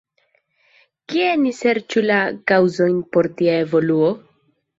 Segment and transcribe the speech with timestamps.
[1.11, 2.17] Kie ni serĉu la
[2.53, 4.11] kaŭzojn por tia evoluo?